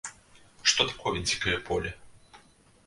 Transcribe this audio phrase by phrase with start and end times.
[0.71, 1.89] Што такое дзікае поле?